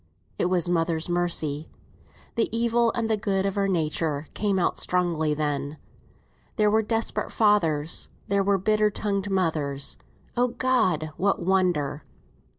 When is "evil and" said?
2.51-3.07